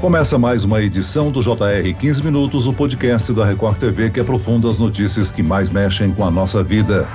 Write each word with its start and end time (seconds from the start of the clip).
Começa 0.00 0.38
mais 0.38 0.62
uma 0.62 0.80
edição 0.80 1.28
do 1.32 1.42
JR 1.42 1.92
15 1.98 2.22
Minutos, 2.22 2.68
o 2.68 2.72
podcast 2.72 3.32
da 3.32 3.44
Record 3.44 3.78
TV 3.78 4.08
que 4.08 4.20
aprofunda 4.20 4.70
as 4.70 4.78
notícias 4.78 5.32
que 5.32 5.42
mais 5.42 5.70
mexem 5.70 6.12
com 6.12 6.24
a 6.24 6.30
nossa 6.30 6.62
vida. 6.62 7.08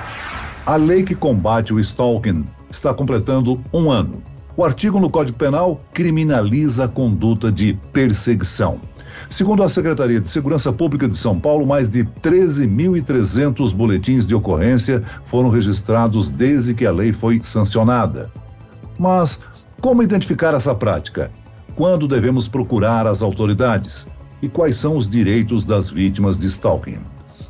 A 0.65 0.75
lei 0.75 1.01
que 1.01 1.15
combate 1.15 1.73
o 1.73 1.79
stalking 1.79 2.43
está 2.69 2.93
completando 2.93 3.57
um 3.73 3.89
ano. 3.89 4.21
O 4.57 4.65
artigo 4.65 4.99
no 4.99 5.09
Código 5.09 5.37
Penal 5.37 5.79
criminaliza 5.93 6.83
a 6.83 6.87
conduta 6.89 7.49
de 7.49 7.73
perseguição. 7.93 8.81
Segundo 9.29 9.63
a 9.63 9.69
Secretaria 9.69 10.19
de 10.19 10.27
Segurança 10.27 10.73
Pública 10.73 11.07
de 11.07 11.17
São 11.17 11.39
Paulo, 11.39 11.65
mais 11.65 11.87
de 11.87 12.03
13.300 12.03 13.73
boletins 13.73 14.27
de 14.27 14.35
ocorrência 14.35 15.01
foram 15.23 15.47
registrados 15.47 16.29
desde 16.29 16.73
que 16.73 16.85
a 16.85 16.91
lei 16.91 17.13
foi 17.13 17.39
sancionada. 17.45 18.29
Mas 18.99 19.39
como 19.79 20.03
identificar 20.03 20.53
essa 20.53 20.75
prática? 20.75 21.31
Quando 21.75 22.07
devemos 22.07 22.47
procurar 22.47 23.07
as 23.07 23.23
autoridades? 23.23 24.07
E 24.41 24.49
quais 24.49 24.75
são 24.75 24.95
os 24.95 25.09
direitos 25.09 25.65
das 25.65 25.89
vítimas 25.89 26.37
de 26.37 26.47
stalking? 26.47 26.99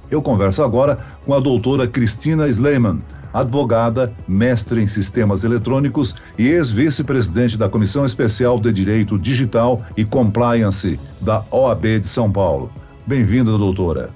Eu 0.10 0.22
converso 0.22 0.64
agora 0.64 0.98
com 1.26 1.34
a 1.34 1.40
doutora 1.40 1.88
Cristina 1.88 2.48
Sleiman, 2.48 3.00
advogada, 3.34 4.14
mestre 4.28 4.82
em 4.82 4.88
sistemas 4.88 5.44
eletrônicos 5.44 6.16
e 6.38 6.48
ex-vice-presidente 6.48 7.58
da 7.58 7.68
Comissão 7.68 8.06
Especial 8.06 8.60
de 8.60 8.72
Direito 8.72 9.18
Digital 9.20 9.82
e 9.98 10.06
Compliance 10.06 11.00
da 11.20 11.44
OAB 11.52 12.00
de 12.00 12.08
São 12.08 12.32
Paulo. 12.32 12.72
Bem-vinda, 13.06 13.58
doutora. 13.58 14.12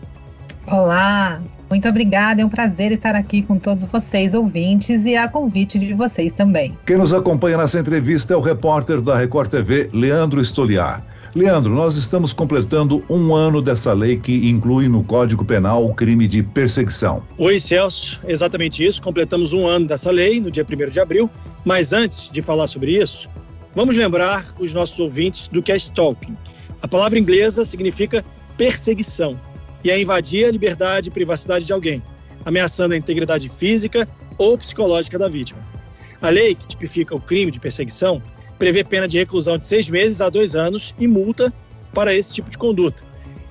Olá, 0.67 1.41
muito 1.69 1.87
obrigada, 1.87 2.41
é 2.41 2.45
um 2.45 2.49
prazer 2.49 2.91
estar 2.91 3.13
aqui 3.13 3.43
com 3.43 3.59
todos 3.59 3.83
vocês, 3.83 4.33
ouvintes, 4.33 5.05
e 5.05 5.17
a 5.17 5.27
convite 5.27 5.77
de 5.77 5.93
vocês 5.93 6.31
também. 6.31 6.77
Quem 6.85 6.97
nos 6.97 7.13
acompanha 7.13 7.57
nessa 7.57 7.79
entrevista 7.79 8.33
é 8.33 8.37
o 8.37 8.41
repórter 8.41 9.01
da 9.01 9.17
Record 9.17 9.49
TV, 9.49 9.89
Leandro 9.93 10.41
Estoliar. 10.41 11.05
Leandro, 11.35 11.75
nós 11.75 11.97
estamos 11.97 12.31
completando 12.31 13.03
um 13.09 13.35
ano 13.35 13.61
dessa 13.61 13.91
lei 13.91 14.17
que 14.17 14.49
inclui 14.49 14.87
no 14.87 15.03
Código 15.03 15.43
Penal 15.43 15.85
o 15.85 15.93
crime 15.93 16.25
de 16.25 16.41
perseguição. 16.41 17.21
Oi, 17.37 17.59
Celso, 17.59 18.21
exatamente 18.25 18.83
isso. 18.83 19.01
Completamos 19.01 19.51
um 19.53 19.67
ano 19.67 19.85
dessa 19.87 20.09
lei 20.09 20.39
no 20.39 20.49
dia 20.49 20.65
1 20.65 20.89
de 20.89 20.99
abril. 20.99 21.29
Mas 21.65 21.91
antes 21.91 22.29
de 22.31 22.41
falar 22.41 22.65
sobre 22.65 22.93
isso, 22.93 23.29
vamos 23.75 23.97
lembrar 23.97 24.47
os 24.57 24.73
nossos 24.73 24.97
ouvintes 24.99 25.47
do 25.49 25.61
que 25.61 25.71
é 25.71 25.75
stalking. 25.75 26.35
A 26.81 26.87
palavra 26.87 27.19
inglesa 27.19 27.65
significa 27.65 28.23
perseguição 28.57 29.37
e 29.83 29.91
é 29.91 30.01
invadir 30.01 30.45
a 30.45 30.51
liberdade 30.51 31.09
e 31.09 31.11
privacidade 31.11 31.65
de 31.65 31.73
alguém, 31.73 32.01
ameaçando 32.45 32.93
a 32.93 32.97
integridade 32.97 33.49
física 33.49 34.07
ou 34.37 34.57
psicológica 34.57 35.17
da 35.17 35.27
vítima. 35.27 35.59
A 36.21 36.29
lei 36.29 36.55
que 36.55 36.67
tipifica 36.67 37.15
o 37.15 37.21
crime 37.21 37.51
de 37.51 37.59
perseguição 37.59 38.21
prevê 38.57 38.83
pena 38.83 39.07
de 39.07 39.17
reclusão 39.17 39.57
de 39.57 39.65
seis 39.65 39.89
meses 39.89 40.19
a 40.21 40.29
dois 40.29 40.55
anos 40.55 40.95
e 40.99 41.07
multa 41.07 41.53
para 41.93 42.13
esse 42.13 42.33
tipo 42.33 42.49
de 42.49 42.57
conduta. 42.57 43.03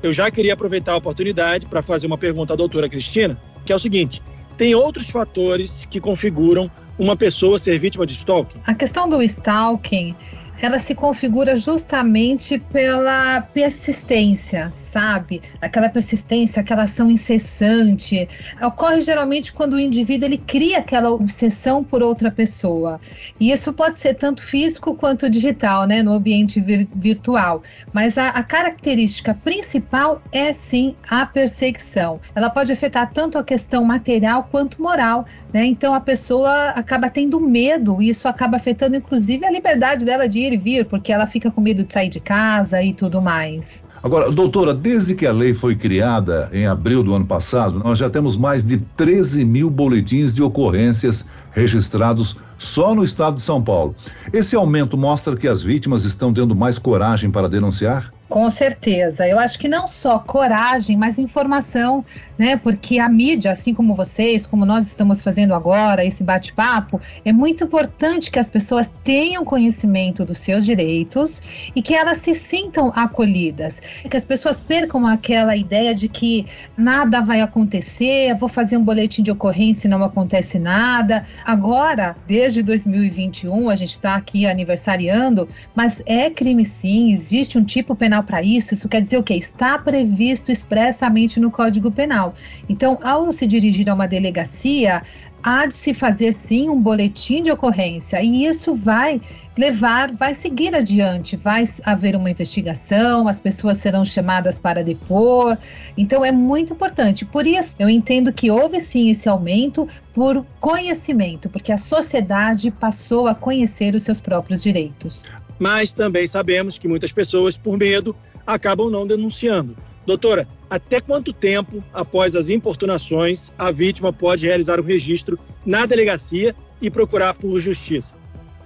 Eu 0.03 0.13
já 0.13 0.31
queria 0.31 0.55
aproveitar 0.55 0.93
a 0.93 0.97
oportunidade 0.97 1.67
para 1.67 1.83
fazer 1.83 2.07
uma 2.07 2.19
pergunta 2.19 2.53
à 2.53 2.57
doutora 2.57 2.89
Cristina, 2.89 3.41
que 3.65 3.73
é 3.73 3.77
o 3.77 3.79
seguinte: 3.79 4.23
tem 4.57 4.75
outros 4.75 5.11
fatores 5.11 5.85
que 5.85 6.01
configuram 6.01 6.71
uma 6.99 7.17
pessoa 7.17 7.59
ser 7.59 7.79
vítima 7.79 8.07
de 8.07 8.13
stalking? 8.13 8.61
A 8.67 8.75
questão 8.75 9.09
do 9.09 9.23
stalking, 9.23 10.15
ela 10.61 10.79
se 10.79 10.95
configura 10.95 11.57
justamente 11.57 12.59
pela 12.59 13.43
persistência, 13.43 14.73
sabe? 14.97 15.43
Aquela 15.61 15.91
persistência, 15.91 16.63
aquela 16.63 16.85
ação 16.85 17.11
incessante. 17.11 18.27
Ocorre 18.63 19.03
geralmente 19.03 19.53
quando 19.53 19.75
o 19.75 19.79
indivíduo 19.79 20.27
ele 20.27 20.39
cria 20.39 20.79
aquela 20.79 21.11
obsessão 21.11 21.85
por 21.85 22.03
outra 22.03 22.31
pessoa. 22.31 22.99
E 23.39 23.53
isso 23.53 23.75
pode 23.75 23.99
ser 23.99 24.15
tanto 24.15 24.43
físico 24.43 24.95
quanto 24.95 25.29
digital, 25.29 25.87
né? 25.87 26.03
No 26.03 26.15
ambiente 26.15 26.63
vir 26.63 26.89
virtual. 26.97 27.63
Mas 27.93 28.17
a, 28.17 28.31
a 28.31 28.43
característica 28.43 29.35
principal 29.35 30.23
é 30.33 30.55
sim 30.55 30.97
a 31.11 31.27
perseguição. 31.27 32.19
Ela 32.35 32.49
pode 32.49 32.73
afetar 32.73 33.13
tanto 33.13 33.37
a 33.37 33.45
questão 33.45 33.85
material 33.85 34.49
quanto 34.51 34.81
moral, 34.81 35.27
né? 35.53 35.67
Então 35.67 35.93
a 35.93 36.01
pessoa 36.01 36.71
acaba 36.71 37.11
tendo 37.11 37.39
medo 37.39 38.01
e 38.01 38.09
isso 38.09 38.27
acaba 38.27 38.57
afetando 38.57 38.97
inclusive 38.97 39.45
a 39.45 39.51
liberdade 39.51 40.07
dela 40.07 40.27
de 40.27 40.39
ir 40.39 40.55
e 40.55 40.57
vir, 40.57 40.87
porque 40.87 41.13
ela 41.13 41.27
fica 41.27 41.51
com 41.51 41.61
medo 41.61 41.85
de 41.85 41.93
sair 41.93 42.09
de 42.09 42.19
casa 42.19 42.83
e 42.83 42.95
tudo 42.95 43.21
mais. 43.21 43.85
Agora, 44.03 44.31
doutora, 44.31 44.75
desde 44.75 45.15
que 45.15 45.27
a 45.27 45.33
lei 45.33 45.55
foi 45.55 45.75
criada 45.75 46.51
em 46.53 46.67
abril 46.67 47.03
do 47.03 47.15
ano 47.15 47.27
passado, 47.27 47.81
nós 47.83 47.99
já 47.99 48.11
temos 48.11 48.37
mais 48.37 48.65
de 48.65 48.77
13 48.97 49.45
mil 49.45 49.71
boletins 49.71 50.35
de 50.35 50.43
ocorrências 50.43 51.25
registrados 51.53 52.37
só 52.59 52.95
no 52.95 53.03
estado 53.03 53.37
de 53.37 53.43
São 53.43 53.63
Paulo. 53.63 53.95
Esse 54.33 54.55
aumento 54.55 54.97
mostra 54.97 55.37
que 55.37 55.49
as 55.49 55.63
vítimas 55.63 56.05
estão 56.05 56.33
tendo 56.33 56.55
mais 56.55 56.79
coragem 56.79 57.31
para 57.31 57.49
denunciar? 57.49 58.13
Com 58.29 58.51
certeza. 58.51 59.27
Eu 59.27 59.39
acho 59.39 59.57
que 59.57 59.69
não 59.69 59.87
só 59.87 60.19
coragem, 60.19 60.97
mas 60.97 61.17
informação, 61.17 62.05
né? 62.37 62.57
Porque 62.57 62.99
a 62.99 63.09
mídia, 63.09 63.53
assim 63.53 63.73
como 63.73 63.95
vocês, 63.95 64.47
como 64.47 64.67
nós 64.67 64.87
estamos 64.89 65.23
fazendo 65.23 65.55
agora, 65.55 66.05
esse 66.05 66.25
bate-papo, 66.25 67.01
é 67.25 67.33
muito 67.33 67.63
importante 67.63 68.31
que 68.31 68.39
as 68.41 68.49
pessoas 68.49 68.93
tenham 69.05 69.45
conhecimento 69.45 70.25
dos 70.25 70.39
seus 70.39 70.65
direitos 70.65 71.41
e 71.75 71.81
que 71.81 71.95
elas 71.95 72.19
se 72.19 72.35
sintam 72.35 72.93
acolhidas. 72.97 73.81
Que 74.11 74.17
as 74.17 74.25
pessoas 74.25 74.59
percam 74.59 75.07
aquela 75.07 75.57
ideia 75.57 75.95
de 75.95 76.09
que 76.09 76.47
nada 76.77 77.21
vai 77.21 77.41
acontecer, 77.41 78.35
vou 78.35 78.49
fazer 78.49 78.77
um 78.77 78.85
boletim 78.85 79.23
de 79.23 79.31
ocorrência 79.31 79.87
e 79.87 79.91
não 79.91 80.03
acontece 80.03 80.59
nada. 80.59 81.25
Agora, 81.45 82.17
desde 82.27 82.61
2021, 82.61 83.71
a 83.71 83.77
gente 83.77 83.93
está 83.93 84.17
aqui 84.17 84.47
aniversariando, 84.47 85.49
mas 85.77 86.03
é 86.07 86.29
crime 86.29 86.65
sim, 86.65 87.13
existe 87.13 87.57
um 87.57 87.65
tipo 87.65 87.95
penal 87.95 88.16
penal 88.17 88.23
para 88.23 88.43
isso, 88.43 88.75
isso 88.75 88.89
quer 88.89 89.03
dizer 89.03 89.19
o 89.19 89.23
quê? 89.23 89.35
Está 89.35 89.79
previsto 89.79 90.51
expressamente 90.51 91.41
no 91.41 91.51
Código 91.51 91.91
Penal. 91.91 92.35
Então, 92.69 92.99
ao 93.03 93.33
se 93.33 93.47
dirigir 93.47 93.89
a 93.89 93.95
uma 93.95 94.07
delegacia, 94.07 95.03
há 95.43 95.67
de 95.67 95.75
se 95.75 95.95
fazer 95.95 96.33
sim 96.33 96.69
um 96.69 96.81
boletim 96.81 97.43
de 97.43 97.51
ocorrência 97.51 98.21
e 98.23 98.47
isso 98.47 98.75
vai 98.75 99.21
levar, 99.57 100.13
vai 100.13 100.35
seguir 100.35 100.75
adiante, 100.75 101.37
vai 101.37 101.65
haver 101.85 102.17
uma 102.17 102.31
investigação, 102.31 103.29
as 103.29 103.39
pessoas 103.39 103.79
serão 103.79 104.05
chamadas 104.05 104.59
para 104.59 104.83
depor. 104.83 105.57
Então 105.97 106.25
é 106.25 106.33
muito 106.33 106.73
importante. 106.73 107.25
Por 107.25 107.47
isso, 107.47 107.77
eu 107.79 107.89
entendo 107.89 108.33
que 108.33 108.51
houve 108.51 108.81
sim 108.81 109.11
esse 109.11 109.29
aumento 109.29 109.89
por 110.13 110.45
conhecimento, 110.59 111.49
porque 111.49 111.73
a 111.73 111.77
sociedade 111.77 112.71
passou 112.71 113.29
a 113.29 113.35
conhecer 113.35 113.95
os 113.95 114.03
seus 114.03 114.21
próprios 114.21 114.63
direitos 114.63 115.23
mas 115.59 115.93
também 115.93 116.27
sabemos 116.27 116.79
que 116.79 116.89
muitas 116.89 117.13
pessoas, 117.13 117.57
por 117.57 117.79
medo, 117.79 118.15
acabam 118.47 118.91
não 118.91 119.07
denunciando. 119.07 119.77
Doutora, 120.07 120.47
até 120.71 121.01
quanto 121.01 121.33
tempo 121.33 121.83
após 121.93 122.37
as 122.37 122.49
importunações 122.49 123.53
a 123.59 123.71
vítima 123.71 124.13
pode 124.13 124.47
realizar 124.47 124.79
o 124.79 124.85
registro 124.85 125.39
na 125.65 125.87
delegacia 125.87 126.55
e 126.81 126.91
procurar 126.91 127.35
por 127.35 127.59
justiça? 127.59 128.17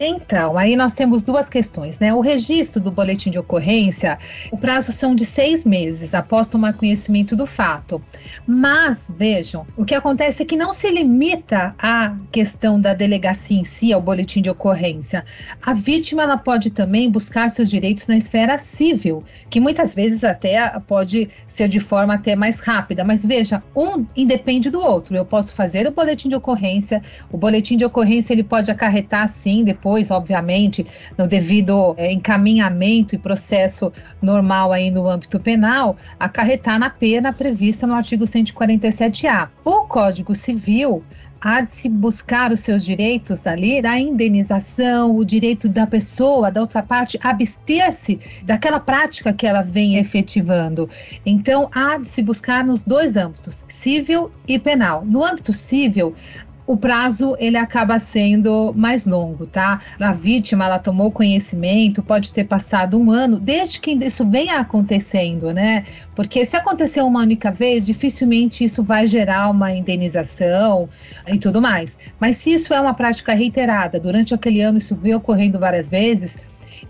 Então, 0.02 0.56
aí 0.56 0.76
nós 0.76 0.94
temos 0.94 1.22
duas 1.22 1.50
questões, 1.50 1.98
né? 1.98 2.14
O 2.14 2.22
registro 2.22 2.80
do 2.80 2.90
boletim 2.90 3.30
de 3.30 3.38
ocorrência, 3.38 4.18
o 4.50 4.56
prazo 4.56 4.92
são 4.92 5.14
de 5.14 5.26
seis 5.26 5.62
meses 5.62 6.14
após 6.14 6.48
tomar 6.48 6.72
conhecimento 6.72 7.36
do 7.36 7.44
fato. 7.44 8.02
Mas, 8.46 9.12
vejam, 9.14 9.66
o 9.76 9.84
que 9.84 9.94
acontece 9.94 10.42
é 10.42 10.46
que 10.46 10.56
não 10.56 10.72
se 10.72 10.88
limita 10.88 11.74
à 11.78 12.16
questão 12.32 12.80
da 12.80 12.94
delegacia 12.94 13.58
em 13.58 13.62
si, 13.62 13.92
ao 13.92 14.00
boletim 14.00 14.40
de 14.40 14.48
ocorrência. 14.48 15.22
A 15.60 15.74
vítima 15.74 16.22
ela 16.22 16.38
pode 16.38 16.70
também 16.70 17.10
buscar 17.10 17.50
seus 17.50 17.68
direitos 17.68 18.08
na 18.08 18.16
esfera 18.16 18.56
civil, 18.56 19.22
que 19.50 19.60
muitas 19.60 19.92
vezes 19.92 20.24
até 20.24 20.66
pode 20.86 21.28
ser 21.46 21.68
de 21.68 21.78
forma 21.78 22.14
até 22.14 22.34
mais 22.34 22.60
rápida. 22.60 23.04
Mas 23.04 23.22
veja, 23.22 23.62
um 23.76 24.06
independe 24.16 24.70
do 24.70 24.80
outro. 24.80 25.14
Eu 25.14 25.26
posso 25.26 25.54
fazer 25.54 25.86
o 25.86 25.92
boletim 25.92 26.30
de 26.30 26.36
ocorrência, 26.36 27.02
o 27.30 27.36
boletim 27.36 27.76
de 27.76 27.84
ocorrência 27.84 28.32
ele 28.32 28.42
pode 28.42 28.70
acarretar, 28.70 29.28
sim, 29.28 29.62
depois 29.62 29.89
depois, 29.90 30.10
obviamente, 30.12 30.86
no 31.18 31.26
devido 31.26 31.94
é, 31.96 32.12
encaminhamento 32.12 33.16
e 33.16 33.18
processo 33.18 33.92
normal 34.22 34.72
aí 34.72 34.88
no 34.88 35.08
âmbito 35.08 35.40
penal, 35.40 35.96
acarretar 36.18 36.78
na 36.78 36.88
pena 36.88 37.32
prevista 37.32 37.88
no 37.88 37.94
artigo 37.94 38.24
147-A. 38.24 39.48
O 39.64 39.86
Código 39.86 40.32
Civil 40.32 41.02
há 41.40 41.62
de 41.62 41.72
se 41.72 41.88
buscar 41.88 42.52
os 42.52 42.60
seus 42.60 42.84
direitos 42.84 43.46
ali, 43.46 43.84
a 43.84 43.98
indenização, 43.98 45.16
o 45.16 45.24
direito 45.24 45.68
da 45.68 45.86
pessoa, 45.86 46.50
da 46.50 46.60
outra 46.60 46.82
parte, 46.82 47.18
abster-se 47.22 48.20
daquela 48.44 48.78
prática 48.78 49.32
que 49.32 49.46
ela 49.46 49.62
vem 49.62 49.96
efetivando. 49.96 50.88
Então, 51.24 51.68
há 51.74 51.96
de 51.98 52.06
se 52.06 52.22
buscar 52.22 52.64
nos 52.64 52.84
dois 52.84 53.16
âmbitos, 53.16 53.64
civil 53.66 54.30
e 54.46 54.58
penal. 54.58 55.04
No 55.04 55.24
âmbito 55.24 55.52
civil, 55.52 56.14
o 56.70 56.76
prazo 56.76 57.36
ele 57.40 57.56
acaba 57.56 57.98
sendo 57.98 58.72
mais 58.76 59.04
longo, 59.04 59.44
tá? 59.44 59.80
A 60.00 60.12
vítima 60.12 60.66
ela 60.66 60.78
tomou 60.78 61.10
conhecimento, 61.10 62.00
pode 62.00 62.32
ter 62.32 62.44
passado 62.44 62.96
um 62.96 63.10
ano, 63.10 63.40
desde 63.40 63.80
que 63.80 63.90
isso 63.90 64.24
venha 64.24 64.60
acontecendo, 64.60 65.52
né? 65.52 65.84
Porque 66.14 66.44
se 66.44 66.56
acontecer 66.56 67.02
uma 67.02 67.22
única 67.22 67.50
vez, 67.50 67.84
dificilmente 67.84 68.62
isso 68.64 68.84
vai 68.84 69.08
gerar 69.08 69.50
uma 69.50 69.72
indenização 69.72 70.88
e 71.26 71.40
tudo 71.40 71.60
mais. 71.60 71.98
Mas 72.20 72.36
se 72.36 72.52
isso 72.52 72.72
é 72.72 72.80
uma 72.80 72.94
prática 72.94 73.34
reiterada, 73.34 73.98
durante 73.98 74.32
aquele 74.32 74.60
ano 74.60 74.78
isso 74.78 74.94
veio 74.94 75.16
ocorrendo 75.16 75.58
várias 75.58 75.88
vezes, 75.88 76.38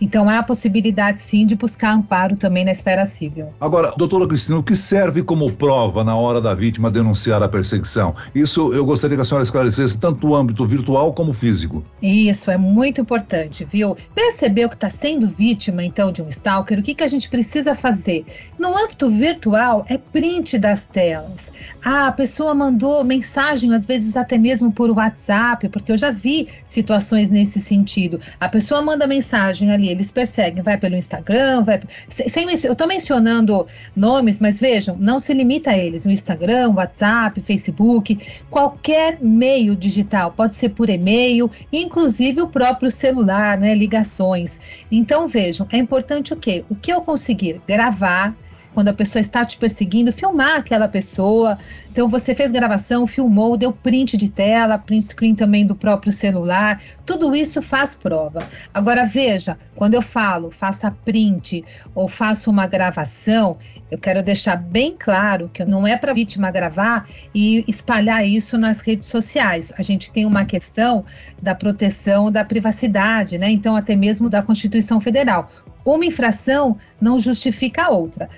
Então 0.01 0.29
há 0.29 0.39
a 0.39 0.43
possibilidade 0.43 1.21
sim 1.21 1.47
de 1.47 1.55
buscar 1.55 1.93
amparo 1.93 2.37
também 2.37 2.65
na 2.65 2.73
esfera 2.73 3.07
civil. 3.07 3.49
Agora, 3.61 3.93
doutora 3.97 4.27
Cristina, 4.27 4.59
o 4.59 4.63
que 4.63 4.77
serve 4.77 5.23
como 5.23 5.51
prova 5.53 6.05
na 6.05 6.17
hora 6.17 6.41
da 6.41 6.55
vítima 6.55 6.91
denunciar 6.91 7.43
a 7.43 7.49
perseguição? 7.49 8.15
Isso 8.35 8.73
eu 8.73 8.85
gostaria 8.85 9.17
que 9.17 9.23
a 9.23 9.25
senhora 9.25 9.43
esclarecesse 9.43 9.99
tanto 9.99 10.27
no 10.27 10.35
âmbito 10.35 10.67
virtual 10.67 11.13
como 11.13 11.33
físico. 11.33 11.85
Isso 12.03 12.51
é 12.51 12.57
muito 12.57 13.01
importante, 13.01 13.65
viu? 13.65 13.97
Percebeu 14.15 14.69
que 14.69 14.75
está 14.75 14.91
sendo 14.91 15.29
vítima 15.29 15.85
então 15.85 16.13
de 16.13 16.23
um 16.23 16.29
stalker, 16.29 16.79
o 16.79 16.83
que, 16.83 16.95
que 16.95 17.05
a 17.05 17.09
gente 17.09 17.29
precisa 17.29 17.75
fazer? 17.75 18.25
No 18.59 18.77
âmbito 18.77 19.09
virtual 19.09 19.85
é 19.89 19.97
print 19.97 20.59
das 20.59 20.85
telas. 20.85 21.51
Ah, 21.83 22.09
a 22.09 22.13
pessoa 22.13 22.55
mandou 22.55 23.03
mensagem, 23.03 23.73
às 23.75 23.87
vezes 23.87 24.17
até 24.17 24.37
mesmo 24.37 24.71
por 24.71 24.91
WhatsApp, 24.91 25.69
porque 25.71 25.93
eu 25.93 25.97
já 25.97 26.11
vi 26.11 26.49
situações 26.67 27.31
nesse 27.31 27.59
sentido. 27.59 28.21
A 28.39 28.49
pessoa 28.49 28.83
manda 28.83 29.07
mensagem 29.07 29.71
ali, 29.81 29.89
eles 29.89 30.13
perseguem, 30.13 30.63
vai 30.63 30.79
pelo 30.79 30.95
Instagram, 30.95 31.65
vai. 31.65 31.81
Sem, 32.09 32.47
eu 32.49 32.73
estou 32.73 32.87
mencionando 32.87 33.67
nomes, 33.97 34.39
mas 34.39 34.61
vejam, 34.61 34.97
não 34.99 35.19
se 35.19 35.33
limita 35.33 35.71
a 35.71 35.79
eles. 35.79 36.05
O 36.05 36.11
Instagram, 36.11 36.75
WhatsApp, 36.75 37.41
Facebook, 37.41 38.19
qualquer 38.51 39.19
meio 39.21 39.75
digital, 39.75 40.33
pode 40.33 40.55
ser 40.55 40.71
por 40.71 40.89
e-mail, 40.89 41.51
inclusive 41.73 42.43
o 42.43 42.49
próprio 42.49 42.91
celular, 42.91 43.59
né? 43.59 43.75
Ligações. 43.75 44.61
Então 44.91 45.27
vejam, 45.27 45.67
é 45.73 45.79
importante 45.79 46.33
o 46.33 46.37
quê? 46.37 46.65
O 46.69 46.75
que 46.75 46.93
eu 46.93 47.01
conseguir 47.01 47.61
gravar 47.67 48.35
quando 48.75 48.89
a 48.89 48.93
pessoa 48.93 49.21
está 49.21 49.45
te 49.45 49.57
perseguindo, 49.57 50.13
filmar 50.13 50.59
aquela 50.59 50.89
pessoa. 50.89 51.59
Então 51.91 52.09
você 52.09 52.35
fez 52.35 52.53
gravação, 52.53 53.07
filmou, 53.07 53.57
deu 53.57 53.73
print 53.73 54.17
de 54.17 54.29
tela, 54.29 54.79
print 54.79 55.09
screen 55.09 55.35
também 55.35 55.67
do 55.67 55.75
próprio 55.75 56.13
celular. 56.13 56.81
Tudo 57.05 57.35
isso 57.35 57.61
faz 57.61 57.95
prova. 57.95 58.47
Agora 58.73 59.05
veja, 59.05 59.59
quando 59.75 59.95
eu 59.95 60.03
falo 60.03 60.51
faça 60.51 60.91
print 60.91 61.65
ou 61.95 62.07
faça 62.07 62.49
uma 62.49 62.67
gravação, 62.67 63.59
eu 63.91 63.99
quero 63.99 64.23
deixar 64.23 64.57
bem 64.57 64.95
claro 64.97 65.51
que 65.53 65.65
não 65.65 65.85
é 65.85 65.97
para 65.97 66.13
a 66.13 66.15
vítima 66.15 66.51
gravar 66.51 67.09
e 67.35 67.65
espalhar 67.67 68.25
isso 68.25 68.57
nas 68.57 68.81
redes 68.81 69.09
sociais. 69.09 69.73
A 69.77 69.83
gente 69.83 70.13
tem 70.13 70.25
uma 70.25 70.45
questão 70.45 71.05
da 71.43 71.57
proteção 71.57 72.31
da 72.31 72.45
privacidade, 72.45 73.37
né? 73.37 73.51
Então 73.51 73.75
até 73.75 73.97
mesmo 73.97 74.29
da 74.29 74.43
Constituição 74.43 75.01
Federal. 75.01 75.51
Uma 75.85 76.05
infração 76.05 76.79
não 77.01 77.19
justifica 77.19 77.85
a 77.85 77.89
outra 77.89 78.29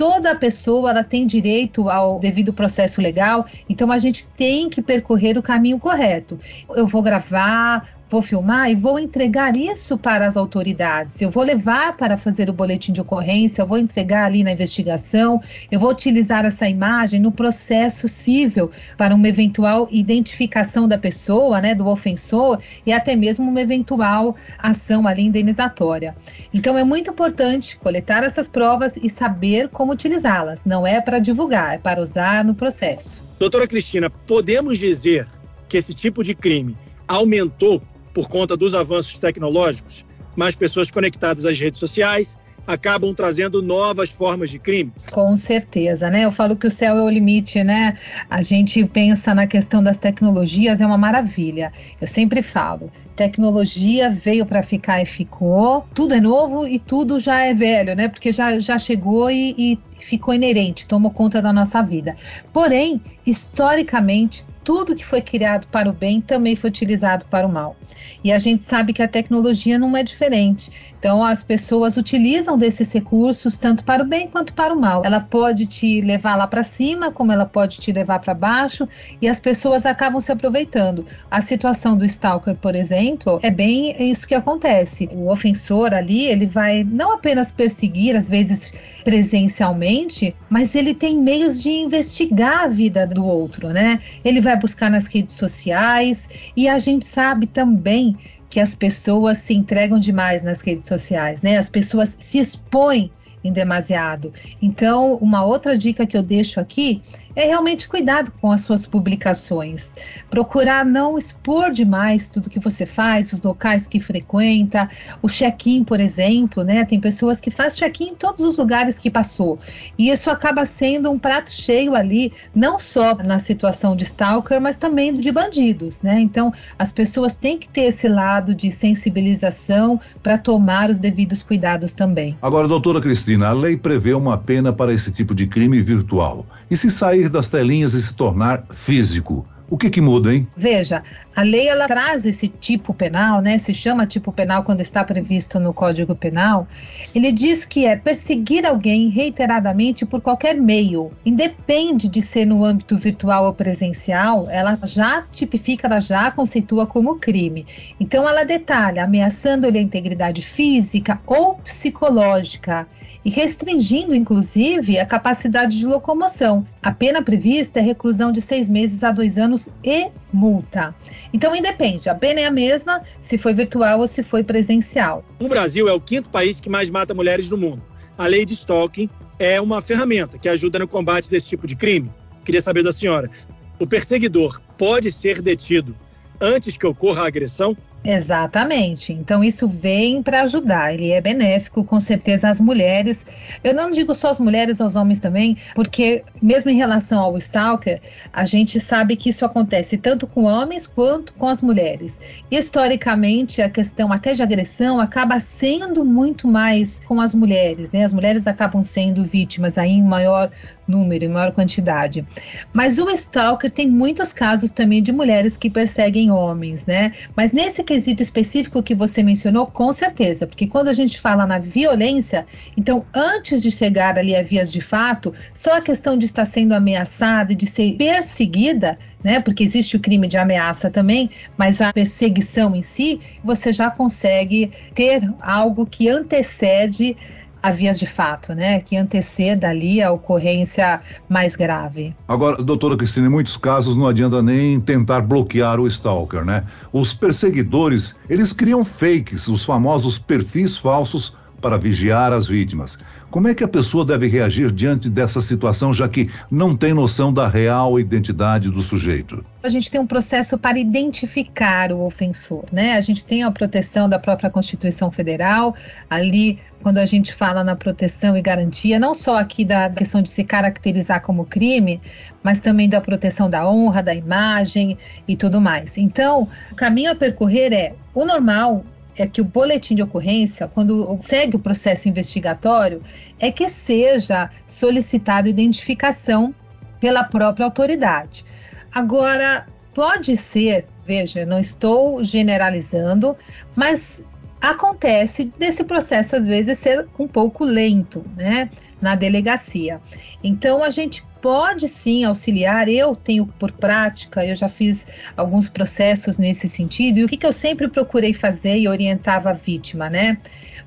toda 0.00 0.34
pessoa 0.34 0.88
ela 0.88 1.04
tem 1.04 1.26
direito 1.26 1.90
ao 1.90 2.18
devido 2.18 2.54
processo 2.54 3.02
legal, 3.02 3.44
então 3.68 3.92
a 3.92 3.98
gente 3.98 4.26
tem 4.28 4.66
que 4.70 4.80
percorrer 4.80 5.36
o 5.36 5.42
caminho 5.42 5.78
correto. 5.78 6.40
Eu 6.70 6.86
vou 6.86 7.02
gravar, 7.02 7.86
vou 8.10 8.20
filmar 8.20 8.68
e 8.68 8.74
vou 8.74 8.98
entregar 8.98 9.56
isso 9.56 9.96
para 9.96 10.26
as 10.26 10.36
autoridades. 10.36 11.22
Eu 11.22 11.30
vou 11.30 11.44
levar 11.44 11.96
para 11.96 12.16
fazer 12.16 12.50
o 12.50 12.52
boletim 12.52 12.92
de 12.92 13.00
ocorrência, 13.00 13.62
eu 13.62 13.66
vou 13.66 13.78
entregar 13.78 14.24
ali 14.24 14.42
na 14.42 14.50
investigação, 14.50 15.40
eu 15.70 15.78
vou 15.78 15.90
utilizar 15.90 16.44
essa 16.44 16.68
imagem 16.68 17.20
no 17.20 17.30
processo 17.30 18.08
civil 18.08 18.70
para 18.96 19.14
uma 19.14 19.28
eventual 19.28 19.88
identificação 19.92 20.88
da 20.88 20.98
pessoa, 20.98 21.60
né, 21.60 21.74
do 21.74 21.86
ofensor 21.86 22.58
e 22.84 22.92
até 22.92 23.14
mesmo 23.14 23.48
uma 23.48 23.60
eventual 23.60 24.34
ação 24.58 25.06
ali 25.06 25.22
indenizatória. 25.22 26.14
Então 26.52 26.76
é 26.76 26.82
muito 26.82 27.10
importante 27.10 27.76
coletar 27.76 28.24
essas 28.24 28.48
provas 28.48 28.96
e 29.00 29.08
saber 29.08 29.68
como 29.68 29.92
utilizá-las. 29.92 30.62
Não 30.64 30.84
é 30.84 31.00
para 31.00 31.20
divulgar, 31.20 31.74
é 31.74 31.78
para 31.78 32.02
usar 32.02 32.44
no 32.44 32.54
processo. 32.54 33.22
Doutora 33.38 33.68
Cristina, 33.68 34.10
podemos 34.10 34.78
dizer 34.78 35.26
que 35.68 35.76
esse 35.76 35.94
tipo 35.94 36.24
de 36.24 36.34
crime 36.34 36.76
aumentou 37.06 37.80
por 38.12 38.28
conta 38.28 38.56
dos 38.56 38.74
avanços 38.74 39.18
tecnológicos, 39.18 40.04
mais 40.36 40.56
pessoas 40.56 40.90
conectadas 40.90 41.44
às 41.44 41.58
redes 41.58 41.80
sociais 41.80 42.36
acabam 42.66 43.12
trazendo 43.14 43.62
novas 43.62 44.12
formas 44.12 44.50
de 44.50 44.58
crime. 44.58 44.92
Com 45.10 45.36
certeza, 45.36 46.08
né? 46.10 46.24
Eu 46.24 46.32
falo 46.32 46.56
que 46.56 46.66
o 46.66 46.70
céu 46.70 46.96
é 46.96 47.02
o 47.02 47.08
limite, 47.08 47.62
né? 47.64 47.96
A 48.28 48.42
gente 48.42 48.84
pensa 48.84 49.34
na 49.34 49.46
questão 49.46 49.82
das 49.82 49.96
tecnologias, 49.96 50.80
é 50.80 50.86
uma 50.86 50.98
maravilha. 50.98 51.72
Eu 52.00 52.06
sempre 52.06 52.42
falo, 52.42 52.90
tecnologia 53.16 54.10
veio 54.10 54.46
para 54.46 54.62
ficar 54.62 55.02
e 55.02 55.06
ficou. 55.06 55.84
Tudo 55.94 56.14
é 56.14 56.20
novo 56.20 56.66
e 56.66 56.78
tudo 56.78 57.18
já 57.18 57.40
é 57.44 57.54
velho, 57.54 57.94
né? 57.94 58.08
Porque 58.08 58.30
já, 58.30 58.58
já 58.58 58.78
chegou 58.78 59.30
e, 59.30 59.54
e 59.58 59.78
ficou 59.98 60.32
inerente, 60.32 60.86
tomou 60.86 61.10
conta 61.10 61.42
da 61.42 61.52
nossa 61.52 61.82
vida. 61.82 62.16
Porém, 62.52 63.00
historicamente, 63.26 64.44
tudo 64.64 64.94
que 64.94 65.04
foi 65.04 65.22
criado 65.22 65.66
para 65.68 65.88
o 65.88 65.92
bem 65.92 66.20
também 66.20 66.56
foi 66.56 66.70
utilizado 66.70 67.24
para 67.26 67.46
o 67.46 67.52
mal. 67.52 67.76
E 68.22 68.30
a 68.32 68.38
gente 68.38 68.64
sabe 68.64 68.92
que 68.92 69.02
a 69.02 69.08
tecnologia 69.08 69.78
não 69.78 69.96
é 69.96 70.02
diferente. 70.02 70.89
Então, 71.00 71.24
as 71.24 71.42
pessoas 71.42 71.96
utilizam 71.96 72.58
desses 72.58 72.92
recursos 72.92 73.56
tanto 73.56 73.82
para 73.84 74.02
o 74.02 74.06
bem 74.06 74.28
quanto 74.28 74.52
para 74.52 74.74
o 74.74 74.78
mal. 74.78 75.02
Ela 75.02 75.18
pode 75.18 75.64
te 75.64 76.02
levar 76.02 76.36
lá 76.36 76.46
para 76.46 76.62
cima, 76.62 77.10
como 77.10 77.32
ela 77.32 77.46
pode 77.46 77.78
te 77.78 77.90
levar 77.90 78.18
para 78.18 78.34
baixo, 78.34 78.86
e 79.20 79.26
as 79.26 79.40
pessoas 79.40 79.86
acabam 79.86 80.20
se 80.20 80.30
aproveitando. 80.30 81.06
A 81.30 81.40
situação 81.40 81.96
do 81.96 82.04
stalker, 82.04 82.54
por 82.54 82.74
exemplo, 82.74 83.40
é 83.42 83.50
bem 83.50 83.96
isso 84.10 84.28
que 84.28 84.34
acontece. 84.34 85.08
O 85.10 85.30
ofensor 85.30 85.94
ali, 85.94 86.26
ele 86.26 86.44
vai 86.44 86.84
não 86.84 87.12
apenas 87.12 87.50
perseguir, 87.50 88.14
às 88.14 88.28
vezes 88.28 88.70
presencialmente, 89.02 90.36
mas 90.50 90.74
ele 90.74 90.92
tem 90.92 91.16
meios 91.16 91.62
de 91.62 91.70
investigar 91.70 92.64
a 92.64 92.68
vida 92.68 93.06
do 93.06 93.24
outro, 93.24 93.70
né? 93.70 94.00
Ele 94.22 94.38
vai 94.38 94.54
buscar 94.58 94.90
nas 94.90 95.06
redes 95.06 95.34
sociais 95.34 96.28
e 96.54 96.68
a 96.68 96.78
gente 96.78 97.06
sabe 97.06 97.46
também 97.46 98.14
que 98.50 98.60
as 98.60 98.74
pessoas 98.74 99.38
se 99.38 99.54
entregam 99.54 99.98
demais 99.98 100.42
nas 100.42 100.60
redes 100.60 100.86
sociais, 100.86 101.40
né? 101.40 101.56
As 101.56 101.70
pessoas 101.70 102.16
se 102.18 102.38
expõem 102.40 103.10
em 103.42 103.52
demasiado. 103.52 104.32
Então, 104.60 105.14
uma 105.14 105.44
outra 105.44 105.78
dica 105.78 106.06
que 106.06 106.16
eu 106.16 106.22
deixo 106.22 106.60
aqui 106.60 107.00
é 107.34 107.46
realmente 107.46 107.88
cuidado 107.88 108.32
com 108.40 108.50
as 108.50 108.62
suas 108.62 108.86
publicações. 108.86 109.92
Procurar 110.28 110.84
não 110.84 111.16
expor 111.16 111.70
demais 111.70 112.28
tudo 112.28 112.50
que 112.50 112.60
você 112.60 112.84
faz, 112.84 113.32
os 113.32 113.42
locais 113.42 113.86
que 113.86 114.00
frequenta, 114.00 114.88
o 115.22 115.28
check-in, 115.28 115.84
por 115.84 116.00
exemplo, 116.00 116.64
né? 116.64 116.84
Tem 116.84 117.00
pessoas 117.00 117.40
que 117.40 117.50
fazem 117.50 117.80
check-in 117.80 118.10
em 118.10 118.14
todos 118.14 118.44
os 118.44 118.56
lugares 118.56 118.98
que 118.98 119.10
passou. 119.10 119.58
E 119.98 120.10
isso 120.10 120.30
acaba 120.30 120.64
sendo 120.64 121.10
um 121.10 121.18
prato 121.18 121.50
cheio 121.50 121.94
ali, 121.94 122.32
não 122.54 122.78
só 122.78 123.14
na 123.14 123.38
situação 123.38 123.94
de 123.94 124.04
stalker, 124.04 124.60
mas 124.60 124.76
também 124.76 125.12
de 125.12 125.32
bandidos, 125.32 126.02
né? 126.02 126.20
Então, 126.20 126.52
as 126.78 126.92
pessoas 126.92 127.34
têm 127.34 127.58
que 127.58 127.68
ter 127.68 127.82
esse 127.82 128.08
lado 128.08 128.54
de 128.54 128.70
sensibilização 128.70 130.00
para 130.22 130.36
tomar 130.36 130.90
os 130.90 130.98
devidos 130.98 131.42
cuidados 131.42 131.92
também. 131.92 132.36
Agora, 132.42 132.66
doutora 132.68 133.00
Cristina, 133.00 133.48
a 133.48 133.52
lei 133.52 133.76
prevê 133.76 134.14
uma 134.14 134.36
pena 134.36 134.72
para 134.72 134.92
esse 134.92 135.10
tipo 135.10 135.34
de 135.34 135.46
crime 135.46 135.80
virtual. 135.80 136.44
E 136.70 136.76
se 136.76 136.90
sair 136.90 137.19
das 137.28 137.48
telinhas 137.48 137.94
e 137.94 138.00
se 138.00 138.14
tornar 138.14 138.64
físico? 138.70 139.46
O 139.70 139.78
que 139.78 139.88
que 139.88 140.00
muda, 140.00 140.34
hein? 140.34 140.48
Veja, 140.56 141.04
a 141.34 141.42
lei 141.42 141.68
ela 141.68 141.86
traz 141.86 142.26
esse 142.26 142.48
tipo 142.48 142.92
penal, 142.92 143.40
né? 143.40 143.56
Se 143.56 143.72
chama 143.72 144.04
tipo 144.04 144.32
penal 144.32 144.64
quando 144.64 144.80
está 144.80 145.04
previsto 145.04 145.60
no 145.60 145.72
Código 145.72 146.12
Penal. 146.12 146.66
Ele 147.14 147.30
diz 147.30 147.64
que 147.64 147.86
é 147.86 147.94
perseguir 147.94 148.66
alguém 148.66 149.08
reiteradamente 149.10 150.04
por 150.04 150.20
qualquer 150.20 150.56
meio, 150.56 151.12
independe 151.24 152.08
de 152.08 152.20
ser 152.20 152.46
no 152.46 152.64
âmbito 152.64 152.96
virtual 152.96 153.46
ou 153.46 153.54
presencial, 153.54 154.50
ela 154.50 154.76
já 154.82 155.22
tipifica, 155.30 155.86
ela 155.86 156.00
já 156.00 156.32
conceitua 156.32 156.84
como 156.84 157.20
crime. 157.20 157.64
Então 158.00 158.28
ela 158.28 158.42
detalha 158.42 159.04
ameaçando-lhe 159.04 159.78
a 159.78 159.82
integridade 159.82 160.42
física 160.42 161.20
ou 161.24 161.54
psicológica 161.54 162.88
e 163.24 163.30
restringindo, 163.30 164.14
inclusive, 164.14 164.98
a 164.98 165.06
capacidade 165.06 165.78
de 165.78 165.86
locomoção. 165.86 166.64
A 166.82 166.90
pena 166.90 167.22
prevista 167.22 167.78
é 167.78 167.82
reclusão 167.82 168.32
de 168.32 168.40
seis 168.40 168.68
meses 168.68 169.04
a 169.04 169.12
dois 169.12 169.36
anos 169.36 169.59
e 169.84 170.10
multa. 170.32 170.94
Então, 171.32 171.54
independe, 171.54 172.08
a 172.08 172.14
pena 172.14 172.40
é 172.40 172.46
a 172.46 172.50
mesma 172.50 173.02
se 173.20 173.36
foi 173.36 173.52
virtual 173.52 174.00
ou 174.00 174.06
se 174.06 174.22
foi 174.22 174.44
presencial. 174.44 175.24
O 175.40 175.48
Brasil 175.48 175.88
é 175.88 175.92
o 175.92 176.00
quinto 176.00 176.30
país 176.30 176.60
que 176.60 176.68
mais 176.68 176.90
mata 176.90 177.14
mulheres 177.14 177.50
no 177.50 177.58
mundo. 177.58 177.82
A 178.16 178.26
lei 178.26 178.44
de 178.44 178.54
stalking 178.54 179.08
é 179.38 179.60
uma 179.60 179.80
ferramenta 179.80 180.38
que 180.38 180.48
ajuda 180.48 180.78
no 180.78 180.86
combate 180.86 181.30
desse 181.30 181.48
tipo 181.48 181.66
de 181.66 181.74
crime. 181.74 182.12
Queria 182.44 182.60
saber 182.60 182.82
da 182.82 182.92
senhora: 182.92 183.30
o 183.78 183.86
perseguidor 183.86 184.60
pode 184.76 185.10
ser 185.10 185.40
detido 185.40 185.96
antes 186.40 186.76
que 186.76 186.86
ocorra 186.86 187.22
a 187.22 187.26
agressão? 187.26 187.76
Exatamente. 188.02 189.12
Então 189.12 189.44
isso 189.44 189.68
vem 189.68 190.22
para 190.22 190.42
ajudar. 190.42 190.94
Ele 190.94 191.10
é 191.10 191.20
benéfico, 191.20 191.84
com 191.84 192.00
certeza, 192.00 192.48
às 192.48 192.58
mulheres. 192.58 193.26
Eu 193.62 193.74
não 193.74 193.90
digo 193.90 194.14
só 194.14 194.28
as 194.30 194.40
mulheres, 194.40 194.80
aos 194.80 194.96
homens 194.96 195.20
também, 195.20 195.56
porque 195.74 196.24
mesmo 196.40 196.70
em 196.70 196.76
relação 196.76 197.20
ao 197.20 197.36
stalker, 197.36 198.00
a 198.32 198.44
gente 198.46 198.80
sabe 198.80 199.16
que 199.16 199.28
isso 199.28 199.44
acontece 199.44 199.98
tanto 199.98 200.26
com 200.26 200.44
homens 200.44 200.86
quanto 200.86 201.34
com 201.34 201.46
as 201.46 201.60
mulheres. 201.60 202.18
Historicamente, 202.50 203.60
a 203.60 203.68
questão 203.68 204.10
até 204.10 204.32
de 204.32 204.42
agressão 204.42 204.98
acaba 204.98 205.38
sendo 205.38 206.02
muito 206.02 206.48
mais 206.48 206.98
com 207.00 207.20
as 207.20 207.34
mulheres, 207.34 207.92
né? 207.92 208.04
As 208.04 208.14
mulheres 208.14 208.46
acabam 208.46 208.82
sendo 208.82 209.26
vítimas 209.26 209.76
aí 209.76 209.90
em 209.90 210.02
maior 210.02 210.50
número, 210.90 211.24
em 211.24 211.28
maior 211.28 211.52
quantidade. 211.52 212.26
Mas 212.72 212.98
o 212.98 213.08
stalker 213.10 213.70
tem 213.70 213.88
muitos 213.88 214.32
casos 214.32 214.70
também 214.70 215.02
de 215.02 215.12
mulheres 215.12 215.56
que 215.56 215.70
perseguem 215.70 216.30
homens, 216.30 216.84
né? 216.84 217.12
Mas 217.36 217.52
nesse 217.52 217.82
quesito 217.82 218.22
específico 218.22 218.82
que 218.82 218.94
você 218.94 219.22
mencionou, 219.22 219.66
com 219.66 219.92
certeza, 219.92 220.46
porque 220.46 220.66
quando 220.66 220.88
a 220.88 220.92
gente 220.92 221.20
fala 221.20 221.46
na 221.46 221.58
violência, 221.58 222.44
então 222.76 223.04
antes 223.14 223.62
de 223.62 223.70
chegar 223.70 224.18
ali 224.18 224.34
a 224.34 224.42
vias 224.42 224.72
de 224.72 224.80
fato, 224.80 225.32
só 225.54 225.78
a 225.78 225.80
questão 225.80 226.18
de 226.18 226.26
estar 226.26 226.44
sendo 226.44 226.74
ameaçada 226.74 227.52
e 227.52 227.56
de 227.56 227.66
ser 227.66 227.96
perseguida 227.96 228.98
né? 229.22 229.40
Porque 229.40 229.62
existe 229.62 229.96
o 229.96 230.00
crime 230.00 230.26
de 230.28 230.36
ameaça 230.36 230.90
também, 230.90 231.30
mas 231.56 231.80
a 231.80 231.92
perseguição 231.92 232.74
em 232.74 232.82
si, 232.82 233.20
você 233.44 233.72
já 233.72 233.90
consegue 233.90 234.70
ter 234.94 235.22
algo 235.40 235.86
que 235.86 236.08
antecede 236.08 237.16
a 237.62 237.70
vias 237.70 237.98
de 237.98 238.06
fato, 238.06 238.54
né, 238.54 238.80
que 238.80 238.96
anteceda 238.96 239.68
ali 239.68 240.02
a 240.02 240.10
ocorrência 240.12 241.00
mais 241.28 241.54
grave. 241.56 242.14
Agora, 242.26 242.62
doutora 242.62 242.96
Cristina, 242.96 243.26
em 243.26 243.30
muitos 243.30 243.56
casos 243.56 243.96
não 243.96 244.06
adianta 244.06 244.42
nem 244.42 244.80
tentar 244.80 245.20
bloquear 245.20 245.78
o 245.78 245.86
stalker, 245.86 246.44
né? 246.44 246.64
Os 246.92 247.12
perseguidores, 247.12 248.14
eles 248.28 248.52
criam 248.52 248.84
fakes, 248.84 249.48
os 249.48 249.64
famosos 249.64 250.18
perfis 250.18 250.78
falsos 250.78 251.34
para 251.60 251.76
vigiar 251.76 252.32
as 252.32 252.46
vítimas. 252.46 252.98
Como 253.30 253.46
é 253.46 253.54
que 253.54 253.62
a 253.62 253.68
pessoa 253.68 254.04
deve 254.04 254.26
reagir 254.26 254.72
diante 254.72 255.08
dessa 255.08 255.40
situação, 255.40 255.92
já 255.92 256.08
que 256.08 256.28
não 256.50 256.76
tem 256.76 256.92
noção 256.92 257.32
da 257.32 257.46
real 257.46 258.00
identidade 258.00 258.70
do 258.70 258.82
sujeito? 258.82 259.44
A 259.62 259.68
gente 259.68 259.90
tem 259.90 260.00
um 260.00 260.06
processo 260.06 260.58
para 260.58 260.78
identificar 260.78 261.92
o 261.92 262.00
ofensor, 262.00 262.64
né? 262.72 262.94
A 262.94 263.00
gente 263.00 263.24
tem 263.24 263.44
a 263.44 263.50
proteção 263.50 264.08
da 264.08 264.18
própria 264.18 264.50
Constituição 264.50 265.10
Federal, 265.10 265.74
ali 266.08 266.58
quando 266.82 266.98
a 266.98 267.04
gente 267.04 267.32
fala 267.32 267.62
na 267.62 267.76
proteção 267.76 268.36
e 268.36 268.42
garantia, 268.42 268.98
não 268.98 269.14
só 269.14 269.36
aqui 269.36 269.64
da 269.64 269.90
questão 269.90 270.22
de 270.22 270.30
se 270.30 270.42
caracterizar 270.42 271.20
como 271.22 271.44
crime, 271.44 272.00
mas 272.42 272.60
também 272.60 272.88
da 272.88 273.00
proteção 273.00 273.50
da 273.50 273.68
honra, 273.68 274.02
da 274.02 274.14
imagem 274.14 274.96
e 275.28 275.36
tudo 275.36 275.60
mais. 275.60 275.98
Então, 275.98 276.48
o 276.72 276.74
caminho 276.74 277.12
a 277.12 277.14
percorrer 277.14 277.72
é 277.72 277.94
o 278.14 278.24
normal, 278.24 278.84
é 279.20 279.26
que 279.26 279.40
o 279.40 279.44
boletim 279.44 279.94
de 279.94 280.02
ocorrência, 280.02 280.68
quando 280.68 281.16
segue 281.20 281.56
o 281.56 281.58
processo 281.58 282.08
investigatório, 282.08 283.02
é 283.38 283.50
que 283.50 283.68
seja 283.68 284.50
solicitado 284.66 285.48
identificação 285.48 286.54
pela 287.00 287.24
própria 287.24 287.64
autoridade. 287.64 288.44
Agora, 288.92 289.66
pode 289.94 290.36
ser, 290.36 290.86
veja, 291.06 291.44
não 291.46 291.58
estou 291.58 292.22
generalizando, 292.22 293.36
mas 293.74 294.22
acontece 294.60 295.46
desse 295.58 295.84
processo 295.84 296.36
às 296.36 296.46
vezes 296.46 296.78
ser 296.78 297.06
um 297.18 297.26
pouco 297.26 297.64
lento, 297.64 298.24
né, 298.36 298.68
na 299.00 299.14
delegacia. 299.14 300.00
Então 300.42 300.82
a 300.82 300.90
gente 300.90 301.22
pode 301.40 301.88
sim 301.88 302.24
auxiliar. 302.24 302.88
Eu 302.88 303.16
tenho 303.16 303.46
por 303.46 303.72
prática, 303.72 304.44
eu 304.44 304.54
já 304.54 304.68
fiz 304.68 305.06
alguns 305.36 305.68
processos 305.68 306.38
nesse 306.38 306.68
sentido, 306.68 307.18
e 307.18 307.24
o 307.24 307.28
que, 307.28 307.36
que 307.36 307.46
eu 307.46 307.52
sempre 307.52 307.88
procurei 307.88 308.32
fazer 308.32 308.76
e 308.76 308.88
orientava 308.88 309.50
a 309.50 309.54
vítima, 309.54 310.10
né? 310.10 310.38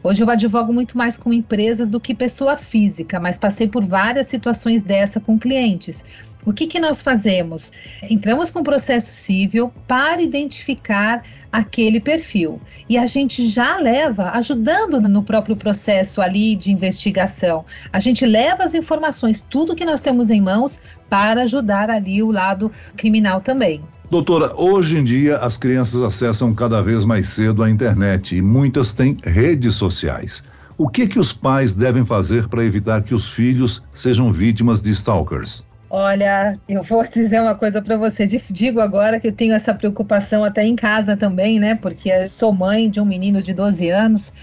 Hoje 0.04 0.22
eu 0.22 0.30
advogo 0.30 0.74
muito 0.74 0.98
mais 0.98 1.18
com 1.18 1.32
empresas 1.32 1.88
do 1.88 1.98
que 2.00 2.14
pessoa 2.14 2.58
física, 2.58 3.22
mas 3.22 3.38
passei 3.38 3.70
por 3.70 3.86
várias 3.86 4.28
situações 4.28 4.84
dessa 4.84 5.18
com 5.18 5.40
clientes. 5.40 6.04
O 6.46 6.52
que, 6.52 6.68
que 6.68 6.78
nós 6.78 7.02
fazemos? 7.02 7.72
Entramos 8.10 8.52
com 8.52 8.64
processo 8.64 9.14
civil 9.14 9.72
para 9.88 10.22
identificar 10.22 11.24
aquele 11.54 12.00
perfil. 12.00 12.60
E 12.90 12.98
a 12.98 13.06
gente 13.06 13.48
já 13.48 13.78
leva, 13.78 14.32
ajudando 14.32 15.00
no 15.00 15.22
próprio 15.22 15.56
processo 15.56 16.20
ali 16.20 16.56
de 16.56 16.72
investigação, 16.72 17.64
a 17.92 18.00
gente 18.00 18.26
leva 18.26 18.64
as 18.64 18.74
informações, 18.74 19.46
tudo 19.48 19.76
que 19.76 19.86
nós 19.86 20.02
temos 20.02 20.32
em 20.32 20.42
mãos, 20.42 20.82
para 21.08 21.44
ajudar 21.44 21.92
ali 21.92 22.24
o 22.24 22.32
lado 22.32 22.72
criminal 22.98 23.40
também. 23.40 23.84
Doutora, 24.10 24.52
hoje 24.60 24.98
em 24.98 25.04
dia 25.04 25.38
as 25.38 25.56
crianças 25.56 26.02
acessam 26.02 26.56
cada 26.56 26.82
vez 26.82 27.06
mais 27.06 27.30
cedo 27.30 27.62
a 27.62 27.70
internet 27.70 28.36
e 28.36 28.42
muitas 28.42 28.92
têm 28.92 29.16
redes 29.24 29.76
sociais. 29.76 30.44
O 30.76 30.90
que 30.90 31.08
que 31.08 31.20
os 31.20 31.32
pais 31.32 31.72
devem 31.72 32.04
fazer 32.04 32.48
para 32.48 32.66
evitar 32.66 33.04
que 33.04 33.14
os 33.14 33.30
filhos 33.30 33.84
sejam 33.94 34.32
vítimas 34.32 34.82
de 34.82 34.90
stalkers? 34.90 35.64
Olha, 35.96 36.60
eu 36.68 36.82
vou 36.82 37.04
dizer 37.08 37.40
uma 37.40 37.54
coisa 37.54 37.80
para 37.80 37.96
vocês. 37.96 38.32
Digo 38.50 38.80
agora 38.80 39.20
que 39.20 39.28
eu 39.28 39.32
tenho 39.32 39.54
essa 39.54 39.76
preocupação 39.76 40.44
até 40.44 40.66
em 40.66 40.76
casa 40.76 41.16
também, 41.16 41.60
né? 41.60 41.76
Porque 41.76 42.10
eu 42.10 42.28
sou 42.28 42.52
mãe 42.52 42.90
de 42.90 43.00
um 43.00 43.06
menino 43.06 43.44
de 43.44 43.54
12 43.54 43.92
anos, 43.92 44.34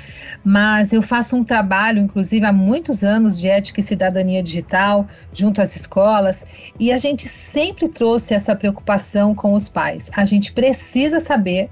mas 0.45 0.93
eu 0.93 1.03
faço 1.03 1.35
um 1.35 1.43
trabalho, 1.43 1.99
inclusive 1.99 2.47
há 2.47 2.53
muitos 2.53 3.03
anos, 3.03 3.37
de 3.37 3.49
ética 3.49 3.81
e 3.81 3.83
cidadania 3.83 4.45
digital 4.45 5.09
junto 5.35 5.61
às 5.61 5.75
escolas, 5.75 6.47
e 6.79 6.93
a 6.93 6.99
gente 6.99 7.27
sempre 7.27 7.89
trouxe 7.89 8.33
essa 8.33 8.55
preocupação 8.55 9.35
com 9.35 9.55
os 9.55 9.69
pais. 9.69 10.09
A 10.13 10.25
gente 10.25 10.53
precisa 10.53 11.19
saber 11.19 11.69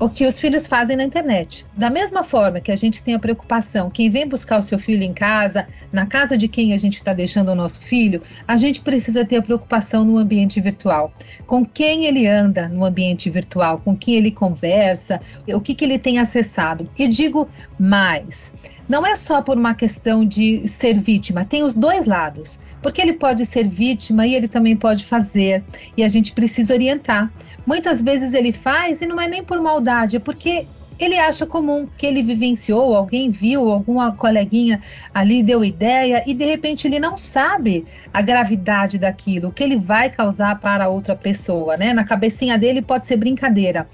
o 0.00 0.08
que 0.08 0.26
os 0.26 0.40
filhos 0.40 0.66
fazem 0.66 0.96
na 0.96 1.04
internet. 1.04 1.66
Da 1.76 1.90
mesma 1.90 2.22
forma 2.22 2.58
que 2.58 2.72
a 2.72 2.76
gente 2.76 3.02
tem 3.02 3.14
a 3.14 3.18
preocupação, 3.18 3.90
quem 3.90 4.08
vem 4.08 4.26
buscar 4.26 4.58
o 4.58 4.62
seu 4.62 4.78
filho 4.78 5.02
em 5.02 5.12
casa, 5.12 5.68
na 5.92 6.06
casa 6.06 6.38
de 6.38 6.48
quem 6.48 6.72
a 6.72 6.78
gente 6.78 6.94
está 6.94 7.12
deixando 7.12 7.50
o 7.50 7.54
nosso 7.54 7.80
filho, 7.82 8.22
a 8.48 8.56
gente 8.56 8.80
precisa 8.80 9.26
ter 9.26 9.36
a 9.36 9.42
preocupação 9.42 10.02
no 10.02 10.16
ambiente 10.16 10.58
virtual. 10.58 11.12
Com 11.46 11.66
quem 11.66 12.06
ele 12.06 12.26
anda 12.26 12.66
no 12.66 12.82
ambiente 12.82 13.28
virtual, 13.28 13.78
com 13.78 13.94
quem 13.94 14.14
ele 14.14 14.30
conversa, 14.30 15.20
o 15.46 15.60
que, 15.60 15.74
que 15.74 15.84
ele 15.84 15.98
tem 15.98 16.18
acessado. 16.18 16.88
E 16.98 17.06
digo 17.06 17.46
mais. 17.78 18.50
Não 18.88 19.06
é 19.06 19.14
só 19.14 19.42
por 19.42 19.56
uma 19.56 19.74
questão 19.74 20.24
de 20.24 20.66
ser 20.66 20.98
vítima, 20.98 21.44
tem 21.44 21.62
os 21.62 21.74
dois 21.74 22.06
lados. 22.06 22.58
Porque 22.82 23.00
ele 23.00 23.12
pode 23.12 23.44
ser 23.46 23.68
vítima 23.68 24.26
e 24.26 24.34
ele 24.34 24.48
também 24.48 24.76
pode 24.76 25.04
fazer, 25.04 25.62
e 25.96 26.02
a 26.02 26.08
gente 26.08 26.32
precisa 26.32 26.74
orientar. 26.74 27.30
Muitas 27.66 28.00
vezes 28.00 28.32
ele 28.32 28.52
faz 28.52 29.00
e 29.00 29.06
não 29.06 29.20
é 29.20 29.28
nem 29.28 29.44
por 29.44 29.60
maldade, 29.60 30.16
é 30.16 30.20
porque 30.20 30.66
ele 31.00 31.18
acha 31.18 31.46
comum 31.46 31.88
que 31.96 32.04
ele 32.04 32.22
vivenciou, 32.22 32.94
alguém 32.94 33.30
viu, 33.30 33.70
alguma 33.70 34.12
coleguinha 34.12 34.82
ali 35.14 35.42
deu 35.42 35.64
ideia 35.64 36.22
e 36.26 36.34
de 36.34 36.44
repente 36.44 36.86
ele 36.86 37.00
não 37.00 37.16
sabe 37.16 37.86
a 38.12 38.20
gravidade 38.20 38.98
daquilo, 38.98 39.48
o 39.48 39.52
que 39.52 39.62
ele 39.62 39.78
vai 39.78 40.10
causar 40.10 40.60
para 40.60 40.88
outra 40.88 41.16
pessoa, 41.16 41.78
né? 41.78 41.94
Na 41.94 42.04
cabecinha 42.04 42.58
dele 42.58 42.82
pode 42.82 43.06
ser 43.06 43.16
brincadeira. 43.16 43.88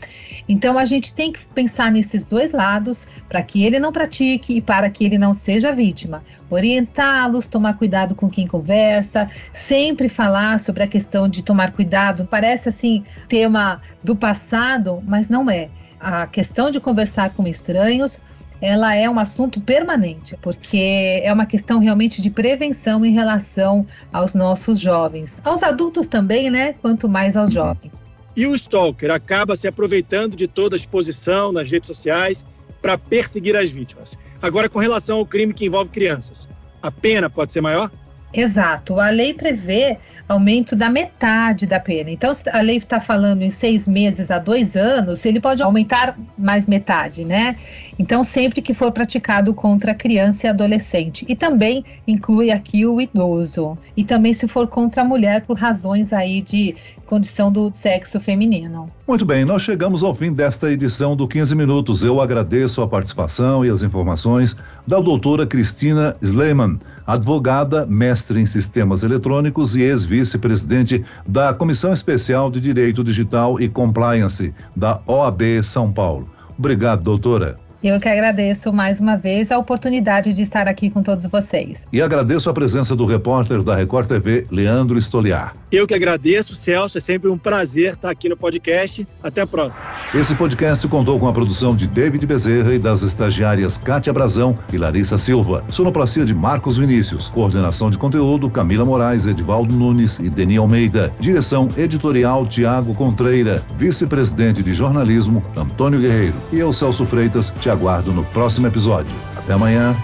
Então 0.49 0.77
a 0.77 0.85
gente 0.85 1.15
tem 1.15 1.33
que 1.33 1.47
pensar 1.47 1.93
nesses 1.93 2.25
dois 2.25 2.51
lados 2.51 3.07
para 3.29 3.41
que 3.41 3.65
ele 3.65 3.79
não 3.79 3.93
pratique 3.93 4.57
e 4.57 4.61
para 4.61 4.91
que 4.91 5.05
ele 5.05 5.17
não 5.17 5.33
seja 5.33 5.71
vítima. 5.71 6.25
Orientá-los, 6.51 7.47
tomar 7.47 7.75
cuidado 7.75 8.17
com 8.17 8.29
quem 8.29 8.49
conversa, 8.49 9.29
sempre 9.53 10.09
falar 10.09 10.59
sobre 10.59 10.83
a 10.83 10.89
questão 10.89 11.29
de 11.29 11.43
tomar 11.43 11.73
cuidado. 11.73 12.27
Parece 12.29 12.69
assim 12.69 13.05
tema 13.29 13.81
do 14.03 14.17
passado, 14.17 15.03
mas 15.07 15.29
não 15.29 15.49
é 15.49 15.69
a 16.01 16.27
questão 16.27 16.71
de 16.71 16.81
conversar 16.81 17.31
com 17.31 17.47
estranhos 17.47 18.21
ela 18.61 18.95
é 18.95 19.09
um 19.09 19.19
assunto 19.19 19.61
permanente, 19.61 20.37
porque 20.41 21.21
é 21.23 21.33
uma 21.33 21.47
questão 21.47 21.79
realmente 21.79 22.23
de 22.23 22.31
prevenção 22.31 23.05
em 23.05 23.13
relação 23.13 23.87
aos 24.13 24.35
nossos 24.35 24.81
jovens, 24.81 25.41
aos 25.45 25.63
adultos 25.63 26.07
também, 26.07 26.51
né? 26.51 26.73
Quanto 26.75 27.09
mais 27.09 27.37
aos 27.37 27.53
jovens. 27.53 27.93
E 28.35 28.47
o 28.47 28.55
stalker 28.55 29.11
acaba 29.11 29.57
se 29.57 29.67
aproveitando 29.67 30.37
de 30.37 30.47
toda 30.47 30.77
a 30.77 30.79
exposição 30.79 31.53
nas 31.53 31.71
redes 31.71 31.87
sociais 31.87 32.45
para 32.81 32.99
perseguir 32.99 33.57
as 33.57 33.71
vítimas. 33.71 34.17
Agora, 34.41 34.69
com 34.69 34.79
relação 34.79 35.19
ao 35.19 35.27
crime 35.27 35.55
que 35.55 35.67
envolve 35.67 35.91
crianças, 35.91 36.49
a 36.83 36.91
pena 36.91 37.29
pode 37.31 37.53
ser 37.53 37.61
maior? 37.61 37.91
Exato. 38.33 39.01
A 39.01 39.11
lei 39.11 39.33
prevê 39.35 39.99
aumento 40.29 40.75
da 40.75 40.91
metade 40.91 41.67
da 41.67 41.79
pena. 41.79 42.11
Então, 42.11 42.35
se 42.35 42.49
a 42.51 42.61
lei 42.61 42.79
está 42.79 42.99
falando 42.99 43.43
em 43.43 43.51
seis 43.51 43.87
meses 43.87 44.31
a 44.31 44.39
dois 44.39 44.77
anos, 44.77 45.25
ele 45.25 45.41
pode 45.41 45.63
aumentar 45.63 46.19
mais 46.37 46.67
metade, 46.67 47.25
né? 47.25 47.57
Então, 47.99 48.23
sempre 48.23 48.61
que 48.61 48.75
for 48.75 48.93
praticado 48.93 49.55
contra 49.55 49.95
criança 49.95 50.47
e 50.47 50.51
adolescente. 50.51 51.25
E 51.29 51.35
também 51.35 51.85
inclui 52.07 52.51
aqui 52.51 52.85
o 52.85 53.01
idoso. 53.01 53.77
E 53.97 54.05
também 54.05 54.35
se 54.35 54.47
for 54.47 54.67
contra 54.67 55.03
a 55.03 55.05
mulher 55.05 55.45
por 55.47 55.57
razões 55.57 56.13
aí 56.13 56.43
de 56.43 56.75
condição 57.07 57.51
do 57.51 57.71
sexo 57.73 58.21
feminino. 58.21 58.87
Muito 59.07 59.25
bem, 59.25 59.45
nós 59.45 59.63
chegamos 59.63 60.03
ao 60.03 60.15
fim 60.15 60.33
desta 60.33 60.71
edição 60.71 61.17
do 61.17 61.27
15 61.27 61.55
Minutos. 61.55 62.03
Eu 62.03 62.21
agradeço 62.21 62.83
a 62.83 62.89
participação 62.89 63.65
e 63.65 63.71
as 63.71 63.83
informações 63.83 64.57
da 64.87 65.01
doutora 65.01 65.47
Cristina 65.47 66.17
Sleiman, 66.21 66.79
advogada, 67.07 67.87
mestre 67.87 68.41
em 68.41 68.47
sistemas 68.47 69.03
eletrônicos 69.03 69.77
e 69.77 69.83
ex-vice-presidente 69.83 71.05
da 71.27 71.55
Comissão 71.55 71.93
Especial 71.93 72.51
de 72.51 72.61
Direito 72.61 73.05
Digital 73.05 73.61
e 73.61 73.69
Compliance 73.69 74.53
da 74.75 75.01
OAB 75.07 75.63
São 75.63 75.93
Paulo. 75.93 76.29
Obrigado, 76.59 77.03
doutora. 77.03 77.66
Eu 77.87 78.01
que 78.01 78.09
agradeço 78.09 78.73
mais 78.73 78.99
uma 78.99 79.17
vez 79.17 79.53
a 79.53 79.59
oportunidade 79.59 80.33
de 80.33 80.43
estar 80.43 80.67
aqui 80.67 80.91
com 80.91 81.05
todos 81.05 81.25
vocês. 81.27 81.87
E 81.93 82.03
agradeço 82.03 82.51
a 82.51 82.53
presença 82.53 82.97
do 82.97 83.07
repórter 83.07 83.63
da 83.63 83.77
Record 83.77 84.09
TV, 84.09 84.45
Leandro 84.51 84.99
Stoliar. 84.99 85.55
Eu 85.71 85.87
que 85.87 85.95
agradeço, 85.95 86.57
Celso. 86.57 86.99
É 86.99 87.01
sempre 87.01 87.31
um 87.31 87.39
prazer 87.39 87.93
estar 87.93 88.11
aqui 88.11 88.29
no 88.29 88.37
podcast. 88.37 89.07
Até 89.23 89.43
a 89.43 89.47
próxima. 89.47 89.89
Esse 90.13 90.35
podcast 90.35 90.87
contou 90.89 91.17
com 91.21 91.29
a 91.29 91.33
produção 91.33 91.77
de 91.77 91.87
David 91.87 92.27
Bezerra 92.27 92.75
e 92.75 92.79
das 92.79 93.03
estagiárias 93.03 93.79
Kátia 93.79 94.13
Brazão 94.13 94.57
e 94.73 94.79
Larissa 94.79 95.17
Silva. 95.17 95.65
Sonoplastia 95.69 96.25
de 96.25 96.35
Marcos 96.35 96.79
Vinícius. 96.79 97.29
Coordenação 97.29 97.89
de 97.89 97.99
conteúdo 97.99 98.51
Camila 98.51 98.85
Moraes, 98.85 99.27
Edivaldo 99.27 99.73
Nunes 99.73 100.19
e 100.19 100.29
Deni 100.29 100.57
Almeida. 100.57 101.13
Direção 101.21 101.69
editorial 101.77 102.45
Tiago 102.49 102.95
Contreira. 102.95 103.63
Vice-presidente 103.77 104.61
de 104.61 104.73
jornalismo 104.73 105.41
Antônio 105.57 106.01
Guerreiro. 106.01 106.35
E 106.53 106.59
eu, 106.59 106.73
Celso 106.73 107.07
Freitas, 107.07 107.53
te 107.61 107.76
aguardo 107.77 108.13
no 108.13 108.25
próximo 108.25 108.67
episódio. 108.67 109.15
Até 109.37 109.53
amanhã. 109.53 109.95